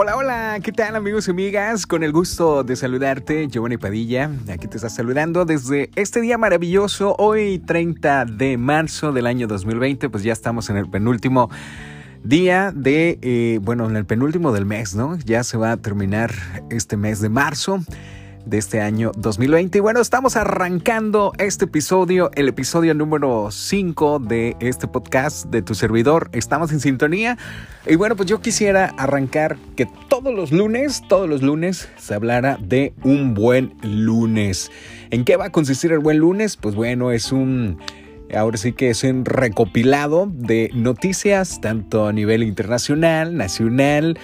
Hola, 0.00 0.16
hola, 0.16 0.60
¿qué 0.62 0.70
tal 0.70 0.94
amigos 0.94 1.26
y 1.26 1.32
amigas? 1.32 1.84
Con 1.84 2.04
el 2.04 2.12
gusto 2.12 2.62
de 2.62 2.76
saludarte, 2.76 3.48
Giovanni 3.48 3.78
Padilla, 3.78 4.30
aquí 4.48 4.68
te 4.68 4.76
está 4.76 4.88
saludando 4.88 5.44
desde 5.44 5.90
este 5.96 6.20
día 6.20 6.38
maravilloso, 6.38 7.16
hoy 7.18 7.58
30 7.58 8.26
de 8.26 8.56
marzo 8.58 9.10
del 9.10 9.26
año 9.26 9.48
2020, 9.48 10.08
pues 10.08 10.22
ya 10.22 10.32
estamos 10.32 10.70
en 10.70 10.76
el 10.76 10.88
penúltimo 10.88 11.50
día 12.22 12.70
de, 12.72 13.18
eh, 13.22 13.58
bueno, 13.60 13.90
en 13.90 13.96
el 13.96 14.06
penúltimo 14.06 14.52
del 14.52 14.66
mes, 14.66 14.94
¿no? 14.94 15.18
Ya 15.18 15.42
se 15.42 15.58
va 15.58 15.72
a 15.72 15.76
terminar 15.78 16.32
este 16.70 16.96
mes 16.96 17.20
de 17.20 17.30
marzo 17.30 17.80
de 18.44 18.58
este 18.58 18.80
año 18.80 19.12
2020. 19.16 19.78
Y 19.78 19.80
bueno, 19.80 20.00
estamos 20.00 20.36
arrancando 20.36 21.32
este 21.38 21.66
episodio, 21.66 22.30
el 22.34 22.48
episodio 22.48 22.94
número 22.94 23.50
5 23.50 24.18
de 24.20 24.56
este 24.60 24.88
podcast 24.88 25.46
de 25.46 25.62
tu 25.62 25.74
servidor. 25.74 26.30
Estamos 26.32 26.72
en 26.72 26.80
sintonía. 26.80 27.38
Y 27.86 27.96
bueno, 27.96 28.16
pues 28.16 28.28
yo 28.28 28.40
quisiera 28.40 28.94
arrancar 28.96 29.56
que 29.76 29.88
todos 30.08 30.34
los 30.34 30.52
lunes, 30.52 31.02
todos 31.08 31.28
los 31.28 31.42
lunes 31.42 31.88
se 31.98 32.14
hablara 32.14 32.58
de 32.60 32.92
un 33.02 33.34
buen 33.34 33.74
lunes. 33.82 34.70
¿En 35.10 35.24
qué 35.24 35.36
va 35.36 35.46
a 35.46 35.52
consistir 35.52 35.92
el 35.92 36.00
buen 36.00 36.18
lunes? 36.18 36.56
Pues 36.56 36.74
bueno, 36.74 37.12
es 37.12 37.32
un... 37.32 37.78
Ahora 38.36 38.58
sí 38.58 38.72
que 38.72 38.90
es 38.90 39.04
un 39.04 39.24
recopilado 39.24 40.30
de 40.30 40.70
noticias 40.74 41.62
tanto 41.62 42.06
a 42.06 42.12
nivel 42.12 42.42
internacional, 42.42 43.34
nacional, 43.34 44.18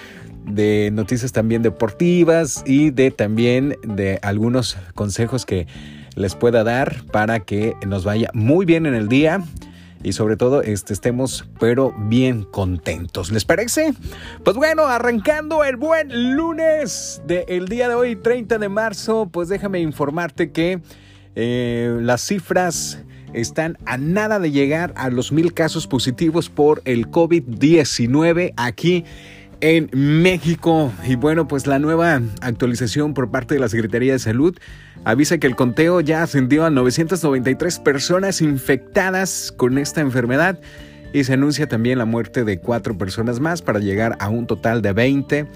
de 0.45 0.89
noticias 0.91 1.31
también 1.31 1.61
deportivas 1.61 2.63
y 2.65 2.91
de 2.91 3.11
también 3.11 3.77
de 3.83 4.19
algunos 4.21 4.77
consejos 4.93 5.45
que 5.45 5.67
les 6.15 6.35
pueda 6.35 6.63
dar 6.63 7.03
para 7.11 7.41
que 7.41 7.75
nos 7.85 8.05
vaya 8.05 8.29
muy 8.33 8.65
bien 8.65 8.85
en 8.85 8.95
el 8.95 9.07
día 9.07 9.43
y 10.05 10.13
sobre 10.13 10.37
todo 10.37 10.61
este, 10.61 10.93
estemos 10.93 11.45
pero 11.59 11.93
bien 11.97 12.43
contentos. 12.43 13.31
¿Les 13.31 13.43
parece? 13.43 13.93
Pues 14.43 14.55
bueno, 14.55 14.85
arrancando 14.85 15.63
el 15.63 15.77
buen 15.77 16.35
lunes 16.35 17.21
del 17.25 17.67
día 17.67 17.89
de 17.89 17.95
hoy, 17.95 18.15
30 18.15 18.59
de 18.59 18.69
marzo, 18.69 19.27
pues 19.31 19.49
déjame 19.49 19.79
informarte 19.79 20.51
que 20.51 20.79
eh, 21.35 21.97
las 22.01 22.21
cifras 22.21 23.03
están 23.33 23.77
a 23.85 23.97
nada 23.97 24.39
de 24.39 24.51
llegar 24.51 24.93
a 24.95 25.09
los 25.09 25.31
mil 25.31 25.53
casos 25.53 25.87
positivos 25.87 26.49
por 26.49 26.81
el 26.85 27.09
COVID-19 27.09 28.53
aquí 28.55 29.03
en 29.61 29.89
México. 29.93 30.91
Y 31.05 31.15
bueno, 31.15 31.47
pues 31.47 31.67
la 31.67 31.79
nueva 31.79 32.21
actualización 32.41 33.13
por 33.13 33.31
parte 33.31 33.55
de 33.55 33.59
la 33.59 33.69
Secretaría 33.69 34.13
de 34.13 34.19
Salud 34.19 34.57
avisa 35.03 35.37
que 35.37 35.47
el 35.47 35.55
conteo 35.55 36.01
ya 36.01 36.23
ascendió 36.23 36.65
a 36.65 36.69
993 36.69 37.79
personas 37.79 38.41
infectadas 38.41 39.53
con 39.55 39.77
esta 39.77 40.01
enfermedad 40.01 40.59
y 41.13 41.23
se 41.23 41.33
anuncia 41.33 41.67
también 41.67 41.97
la 41.97 42.05
muerte 42.05 42.43
de 42.43 42.59
cuatro 42.59 42.97
personas 42.97 43.39
más 43.39 43.61
para 43.61 43.79
llegar 43.79 44.17
a 44.19 44.29
un 44.29 44.47
total 44.47 44.81
de 44.81 44.93
20 44.93 45.47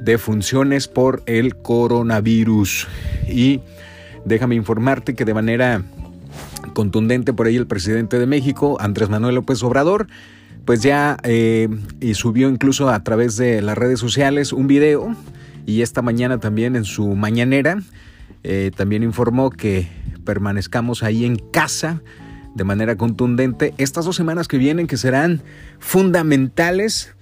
defunciones 0.00 0.86
por 0.88 1.22
el 1.26 1.56
coronavirus. 1.56 2.86
Y 3.26 3.60
déjame 4.24 4.54
informarte 4.54 5.14
que 5.14 5.24
de 5.24 5.34
manera 5.34 5.82
contundente 6.74 7.32
por 7.32 7.46
ahí 7.46 7.56
el 7.56 7.66
presidente 7.66 8.18
de 8.18 8.26
México, 8.26 8.76
Andrés 8.80 9.08
Manuel 9.08 9.34
López 9.34 9.62
Obrador, 9.62 10.06
pues 10.64 10.82
ya 10.82 11.16
eh, 11.22 11.68
y 12.00 12.14
subió 12.14 12.48
incluso 12.48 12.88
a 12.90 13.02
través 13.02 13.36
de 13.36 13.62
las 13.62 13.76
redes 13.76 13.98
sociales 13.98 14.52
un 14.52 14.66
video 14.66 15.16
y 15.66 15.82
esta 15.82 16.02
mañana 16.02 16.38
también 16.38 16.76
en 16.76 16.84
su 16.84 17.14
mañanera 17.14 17.78
eh, 18.42 18.70
también 18.76 19.02
informó 19.02 19.50
que 19.50 19.88
permanezcamos 20.24 21.02
ahí 21.02 21.24
en 21.24 21.36
casa 21.36 22.02
de 22.54 22.64
manera 22.64 22.96
contundente 22.96 23.74
estas 23.78 24.04
dos 24.04 24.16
semanas 24.16 24.48
que 24.48 24.58
vienen 24.58 24.86
que 24.86 24.96
serán 24.96 25.42
fundamentales 25.78 27.14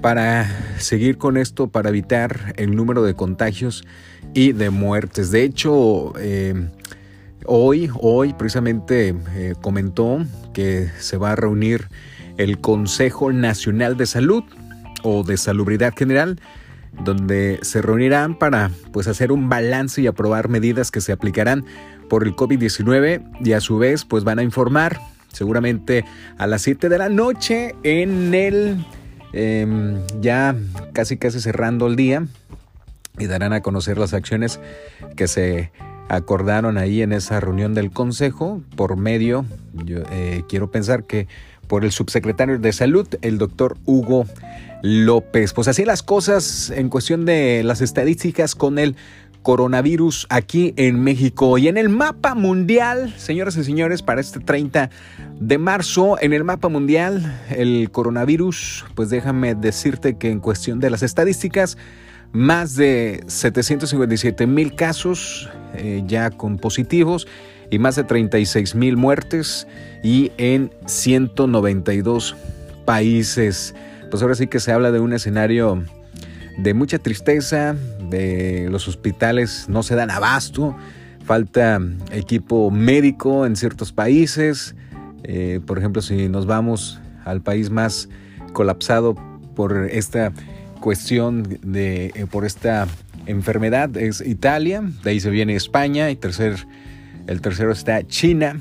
para 0.00 0.48
seguir 0.78 1.18
con 1.18 1.36
esto, 1.36 1.68
para 1.68 1.90
evitar 1.90 2.54
el 2.56 2.74
número 2.74 3.02
de 3.02 3.14
contagios 3.14 3.84
y 4.32 4.52
de 4.52 4.70
muertes. 4.70 5.30
De 5.30 5.42
hecho, 5.44 6.14
eh, 6.18 6.70
hoy, 7.44 7.90
hoy 8.00 8.32
precisamente 8.32 9.14
comentó 9.60 10.24
que 10.54 10.88
se 10.98 11.18
va 11.18 11.32
a 11.32 11.36
reunir 11.36 11.88
el 12.40 12.58
Consejo 12.58 13.32
Nacional 13.32 13.96
de 13.98 14.06
Salud 14.06 14.44
o 15.02 15.22
de 15.24 15.36
Salubridad 15.36 15.94
General, 15.94 16.40
donde 17.04 17.58
se 17.62 17.82
reunirán 17.82 18.38
para 18.38 18.70
pues, 18.92 19.08
hacer 19.08 19.30
un 19.30 19.48
balance 19.48 20.00
y 20.00 20.06
aprobar 20.06 20.48
medidas 20.48 20.90
que 20.90 21.02
se 21.02 21.12
aplicarán 21.12 21.64
por 22.08 22.24
el 22.24 22.34
COVID-19 22.34 23.22
y 23.44 23.52
a 23.52 23.60
su 23.60 23.78
vez 23.78 24.04
pues, 24.06 24.24
van 24.24 24.38
a 24.38 24.42
informar 24.42 24.98
seguramente 25.32 26.04
a 26.38 26.46
las 26.46 26.62
7 26.62 26.88
de 26.88 26.98
la 26.98 27.08
noche 27.08 27.76
en 27.84 28.34
el 28.34 28.84
em, 29.32 30.00
ya 30.20 30.56
casi 30.92 31.18
casi 31.18 31.40
cerrando 31.40 31.86
el 31.86 31.94
día 31.94 32.26
y 33.18 33.26
darán 33.26 33.52
a 33.52 33.60
conocer 33.60 33.96
las 33.98 34.12
acciones 34.12 34.60
que 35.14 35.28
se 35.28 35.70
acordaron 36.08 36.78
ahí 36.78 37.02
en 37.02 37.12
esa 37.12 37.38
reunión 37.38 37.74
del 37.74 37.92
Consejo 37.92 38.62
por 38.74 38.96
medio, 38.96 39.44
yo 39.72 39.98
eh, 40.10 40.42
quiero 40.48 40.70
pensar 40.72 41.04
que 41.04 41.28
por 41.70 41.84
el 41.84 41.92
subsecretario 41.92 42.58
de 42.58 42.72
Salud, 42.72 43.06
el 43.22 43.38
doctor 43.38 43.78
Hugo 43.86 44.26
López. 44.82 45.52
Pues 45.52 45.68
así 45.68 45.84
las 45.84 46.02
cosas 46.02 46.70
en 46.70 46.88
cuestión 46.88 47.24
de 47.24 47.62
las 47.62 47.80
estadísticas 47.80 48.56
con 48.56 48.80
el 48.80 48.96
coronavirus 49.42 50.26
aquí 50.30 50.74
en 50.76 51.00
México. 51.00 51.58
Y 51.58 51.68
en 51.68 51.76
el 51.76 51.88
mapa 51.88 52.34
mundial, 52.34 53.14
señoras 53.16 53.56
y 53.56 53.62
señores, 53.62 54.02
para 54.02 54.20
este 54.20 54.40
30 54.40 54.90
de 55.38 55.58
marzo, 55.58 56.20
en 56.20 56.32
el 56.32 56.42
mapa 56.42 56.68
mundial, 56.68 57.40
el 57.50 57.88
coronavirus, 57.92 58.84
pues 58.96 59.08
déjame 59.08 59.54
decirte 59.54 60.18
que 60.18 60.28
en 60.28 60.40
cuestión 60.40 60.80
de 60.80 60.90
las 60.90 61.04
estadísticas, 61.04 61.78
más 62.32 62.74
de 62.74 63.22
757 63.28 64.48
mil 64.48 64.74
casos 64.74 65.48
eh, 65.74 66.02
ya 66.04 66.30
con 66.30 66.58
positivos 66.58 67.28
y 67.70 67.78
más 67.78 67.96
de 67.96 68.04
36 68.04 68.74
mil 68.74 68.96
muertes 68.96 69.66
y 70.02 70.32
en 70.36 70.70
192 70.86 72.36
países. 72.84 73.74
Pues 74.10 74.22
ahora 74.22 74.34
sí 74.34 74.48
que 74.48 74.60
se 74.60 74.72
habla 74.72 74.90
de 74.90 75.00
un 75.00 75.12
escenario 75.12 75.84
de 76.58 76.74
mucha 76.74 76.98
tristeza, 76.98 77.76
de 78.10 78.68
los 78.70 78.88
hospitales 78.88 79.66
no 79.68 79.82
se 79.82 79.94
dan 79.94 80.10
abasto, 80.10 80.76
falta 81.24 81.80
equipo 82.10 82.70
médico 82.70 83.46
en 83.46 83.56
ciertos 83.56 83.92
países. 83.92 84.74
Eh, 85.22 85.60
por 85.64 85.78
ejemplo, 85.78 86.02
si 86.02 86.28
nos 86.28 86.46
vamos 86.46 87.00
al 87.24 87.40
país 87.40 87.70
más 87.70 88.08
colapsado 88.52 89.14
por 89.54 89.88
esta 89.90 90.32
cuestión 90.80 91.44
de 91.62 92.06
eh, 92.14 92.26
por 92.28 92.44
esta 92.44 92.88
enfermedad 93.26 93.96
es 93.96 94.20
Italia, 94.26 94.82
de 95.04 95.10
ahí 95.10 95.20
se 95.20 95.30
viene 95.30 95.54
España 95.54 96.10
y 96.10 96.16
tercer 96.16 96.66
el 97.26 97.40
tercero 97.40 97.72
está 97.72 98.06
China. 98.06 98.60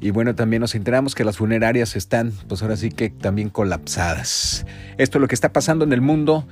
Y 0.00 0.10
bueno, 0.10 0.34
también 0.34 0.60
nos 0.60 0.74
enteramos 0.74 1.14
que 1.14 1.24
las 1.24 1.38
funerarias 1.38 1.96
están, 1.96 2.32
pues 2.48 2.62
ahora 2.62 2.76
sí 2.76 2.90
que 2.90 3.10
también 3.10 3.48
colapsadas. 3.48 4.66
Esto 4.98 5.18
es 5.18 5.20
lo 5.20 5.28
que 5.28 5.34
está 5.34 5.52
pasando 5.52 5.84
en 5.84 5.92
el 5.92 6.02
mundo 6.02 6.46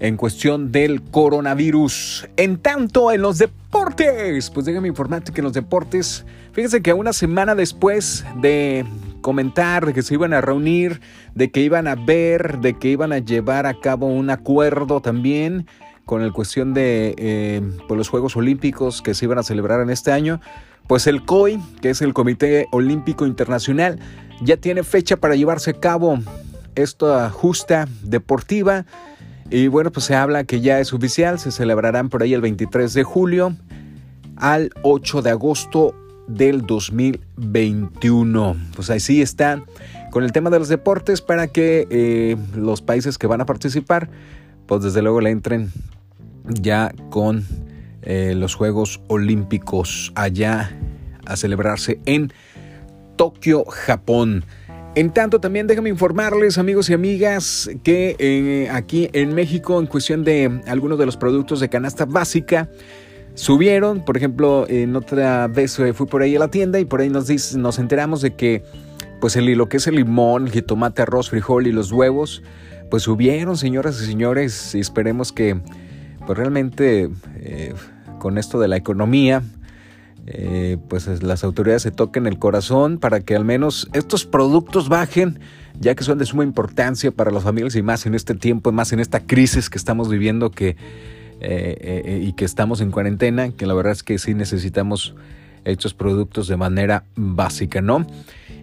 en 0.00 0.16
cuestión 0.16 0.70
del 0.70 1.02
coronavirus. 1.02 2.28
En 2.36 2.58
tanto, 2.58 3.10
en 3.10 3.22
los 3.22 3.38
deportes, 3.38 4.50
pues 4.50 4.66
déjame 4.66 4.88
informarte 4.88 5.32
que 5.32 5.40
en 5.40 5.44
los 5.44 5.52
deportes, 5.52 6.24
fíjense 6.52 6.82
que 6.82 6.92
una 6.92 7.12
semana 7.12 7.54
después 7.54 8.24
de 8.40 8.84
comentar 9.20 9.84
de 9.84 9.92
que 9.92 10.02
se 10.02 10.14
iban 10.14 10.32
a 10.32 10.40
reunir, 10.40 11.00
de 11.34 11.50
que 11.50 11.60
iban 11.60 11.88
a 11.88 11.96
ver, 11.96 12.58
de 12.60 12.74
que 12.74 12.88
iban 12.88 13.12
a 13.12 13.18
llevar 13.18 13.66
a 13.66 13.80
cabo 13.80 14.06
un 14.06 14.30
acuerdo 14.30 15.00
también 15.00 15.66
con 16.08 16.24
la 16.24 16.32
cuestión 16.32 16.72
de 16.72 17.14
eh, 17.18 17.60
pues 17.86 17.98
los 17.98 18.08
Juegos 18.08 18.34
Olímpicos 18.34 19.02
que 19.02 19.12
se 19.12 19.26
iban 19.26 19.38
a 19.38 19.42
celebrar 19.42 19.82
en 19.82 19.90
este 19.90 20.10
año, 20.10 20.40
pues 20.86 21.06
el 21.06 21.22
COI, 21.22 21.60
que 21.82 21.90
es 21.90 22.00
el 22.00 22.14
Comité 22.14 22.66
Olímpico 22.72 23.26
Internacional, 23.26 24.00
ya 24.40 24.56
tiene 24.56 24.84
fecha 24.84 25.18
para 25.18 25.36
llevarse 25.36 25.72
a 25.72 25.74
cabo 25.74 26.18
esta 26.76 27.28
justa 27.28 27.86
deportiva. 28.02 28.86
Y 29.50 29.68
bueno, 29.68 29.92
pues 29.92 30.06
se 30.06 30.14
habla 30.14 30.44
que 30.44 30.62
ya 30.62 30.80
es 30.80 30.94
oficial, 30.94 31.38
se 31.38 31.52
celebrarán 31.52 32.08
por 32.08 32.22
ahí 32.22 32.32
el 32.32 32.40
23 32.40 32.94
de 32.94 33.04
julio 33.04 33.54
al 34.36 34.70
8 34.84 35.20
de 35.20 35.28
agosto 35.28 35.94
del 36.26 36.62
2021. 36.62 38.56
Pues 38.74 38.88
así 38.88 39.20
está 39.20 39.62
con 40.10 40.24
el 40.24 40.32
tema 40.32 40.48
de 40.48 40.58
los 40.58 40.68
deportes 40.68 41.20
para 41.20 41.48
que 41.48 41.86
eh, 41.90 42.38
los 42.56 42.80
países 42.80 43.18
que 43.18 43.26
van 43.26 43.42
a 43.42 43.46
participar, 43.46 44.08
pues 44.64 44.82
desde 44.82 45.02
luego 45.02 45.20
le 45.20 45.32
entren 45.32 45.70
ya 46.48 46.92
con 47.10 47.44
eh, 48.02 48.34
los 48.34 48.54
Juegos 48.54 49.00
Olímpicos 49.08 50.12
allá 50.14 50.70
a 51.26 51.36
celebrarse 51.36 52.00
en 52.06 52.32
Tokio, 53.16 53.64
Japón. 53.64 54.44
En 54.94 55.12
tanto, 55.12 55.40
también 55.40 55.66
déjame 55.66 55.90
informarles, 55.90 56.58
amigos 56.58 56.90
y 56.90 56.94
amigas, 56.94 57.70
que 57.84 58.16
eh, 58.18 58.68
aquí 58.70 59.10
en 59.12 59.34
México, 59.34 59.78
en 59.78 59.86
cuestión 59.86 60.24
de 60.24 60.60
algunos 60.66 60.98
de 60.98 61.06
los 61.06 61.16
productos 61.16 61.60
de 61.60 61.68
canasta 61.68 62.04
básica, 62.04 62.70
subieron. 63.34 64.04
Por 64.04 64.16
ejemplo, 64.16 64.66
en 64.68 64.96
otra 64.96 65.46
vez 65.46 65.78
eh, 65.78 65.92
fui 65.92 66.06
por 66.06 66.22
ahí 66.22 66.34
a 66.34 66.38
la 66.38 66.48
tienda 66.48 66.80
y 66.80 66.84
por 66.84 67.00
ahí 67.00 67.10
nos, 67.10 67.54
nos 67.56 67.78
enteramos 67.78 68.22
de 68.22 68.34
que, 68.34 68.64
pues, 69.20 69.36
el, 69.36 69.46
lo 69.52 69.68
que 69.68 69.76
es 69.76 69.86
el 69.86 69.96
limón, 69.96 70.48
jitomate, 70.48 71.02
arroz, 71.02 71.30
frijol 71.30 71.66
y 71.66 71.72
los 71.72 71.92
huevos, 71.92 72.42
pues 72.90 73.04
subieron, 73.04 73.56
señoras 73.56 74.00
y 74.02 74.06
señores, 74.06 74.74
y 74.74 74.80
esperemos 74.80 75.30
que 75.30 75.60
pues 76.28 76.36
realmente 76.36 77.08
eh, 77.36 77.72
con 78.18 78.36
esto 78.36 78.60
de 78.60 78.68
la 78.68 78.76
economía, 78.76 79.42
eh, 80.26 80.76
pues 80.86 81.22
las 81.22 81.42
autoridades 81.42 81.80
se 81.80 81.90
toquen 81.90 82.26
el 82.26 82.38
corazón 82.38 82.98
para 82.98 83.20
que 83.20 83.34
al 83.34 83.46
menos 83.46 83.88
estos 83.94 84.26
productos 84.26 84.90
bajen, 84.90 85.40
ya 85.80 85.94
que 85.94 86.04
son 86.04 86.18
de 86.18 86.26
suma 86.26 86.44
importancia 86.44 87.12
para 87.12 87.30
las 87.30 87.44
familias 87.44 87.76
y 87.76 87.82
más 87.82 88.04
en 88.04 88.14
este 88.14 88.34
tiempo, 88.34 88.72
más 88.72 88.92
en 88.92 89.00
esta 89.00 89.20
crisis 89.20 89.70
que 89.70 89.78
estamos 89.78 90.10
viviendo 90.10 90.50
que, 90.50 90.76
eh, 91.40 92.20
y 92.22 92.34
que 92.34 92.44
estamos 92.44 92.82
en 92.82 92.90
cuarentena, 92.90 93.52
que 93.52 93.64
la 93.64 93.72
verdad 93.72 93.92
es 93.92 94.02
que 94.02 94.18
sí 94.18 94.34
necesitamos 94.34 95.14
estos 95.64 95.94
productos 95.94 96.46
de 96.46 96.58
manera 96.58 97.04
básica, 97.16 97.80
¿no? 97.80 98.06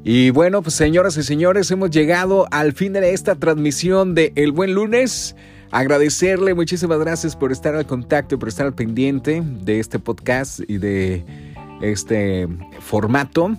Y 0.04 0.30
bueno, 0.30 0.62
pues 0.62 0.76
señoras 0.76 1.18
y 1.18 1.24
señores, 1.24 1.72
hemos 1.72 1.90
llegado 1.90 2.48
al 2.52 2.74
fin 2.74 2.94
de 2.94 3.12
esta 3.12 3.34
transmisión 3.34 4.14
de 4.14 4.34
El 4.36 4.52
Buen 4.52 4.76
Lunes. 4.76 5.36
Agradecerle, 5.76 6.54
muchísimas 6.54 6.98
gracias 7.00 7.36
por 7.36 7.52
estar 7.52 7.76
al 7.76 7.86
contacto, 7.86 8.40
por 8.40 8.48
estar 8.48 8.66
al 8.66 8.74
pendiente 8.74 9.44
de 9.46 9.82
este 9.82 10.00
podcast 10.00 10.62
y 10.70 10.78
de 10.78 11.26
este 11.82 12.48
formato. 12.80 13.52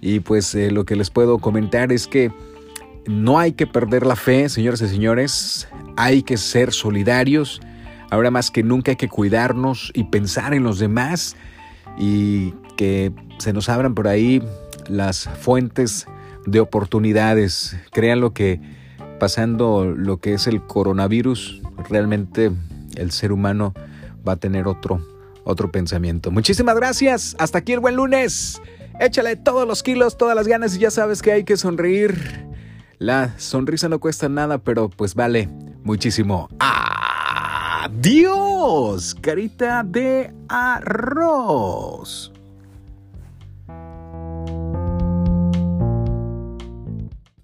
Y 0.00 0.20
pues 0.20 0.54
eh, 0.54 0.70
lo 0.70 0.86
que 0.86 0.96
les 0.96 1.10
puedo 1.10 1.36
comentar 1.36 1.92
es 1.92 2.06
que 2.06 2.32
no 3.06 3.38
hay 3.38 3.52
que 3.52 3.66
perder 3.66 4.06
la 4.06 4.16
fe, 4.16 4.48
señores 4.48 4.80
y 4.80 4.88
señores. 4.88 5.68
Hay 5.98 6.22
que 6.22 6.38
ser 6.38 6.72
solidarios. 6.72 7.60
Ahora 8.08 8.30
más 8.30 8.50
que 8.50 8.62
nunca 8.62 8.92
hay 8.92 8.96
que 8.96 9.10
cuidarnos 9.10 9.90
y 9.92 10.04
pensar 10.04 10.54
en 10.54 10.62
los 10.62 10.78
demás 10.78 11.36
y 11.98 12.54
que 12.78 13.12
se 13.36 13.52
nos 13.52 13.68
abran 13.68 13.94
por 13.94 14.08
ahí 14.08 14.42
las 14.88 15.28
fuentes 15.42 16.06
de 16.46 16.60
oportunidades. 16.60 17.76
Créanlo 17.92 18.32
que 18.32 18.62
pasando 19.24 19.86
lo 19.86 20.18
que 20.18 20.34
es 20.34 20.46
el 20.46 20.60
coronavirus, 20.60 21.62
realmente 21.88 22.52
el 22.94 23.10
ser 23.10 23.32
humano 23.32 23.72
va 24.28 24.32
a 24.32 24.36
tener 24.36 24.66
otro, 24.66 25.02
otro 25.44 25.72
pensamiento. 25.72 26.30
Muchísimas 26.30 26.76
gracias. 26.76 27.34
Hasta 27.38 27.56
aquí 27.56 27.72
el 27.72 27.80
buen 27.80 27.96
lunes. 27.96 28.60
Échale 29.00 29.36
todos 29.36 29.66
los 29.66 29.82
kilos, 29.82 30.18
todas 30.18 30.36
las 30.36 30.46
ganas 30.46 30.76
y 30.76 30.80
ya 30.80 30.90
sabes 30.90 31.22
que 31.22 31.32
hay 31.32 31.44
que 31.44 31.56
sonreír. 31.56 32.44
La 32.98 33.32
sonrisa 33.38 33.88
no 33.88 33.98
cuesta 33.98 34.28
nada, 34.28 34.58
pero 34.58 34.90
pues 34.90 35.14
vale 35.14 35.48
muchísimo. 35.84 36.50
Adiós, 37.80 39.14
carita 39.22 39.84
de 39.84 40.34
arroz. 40.50 42.30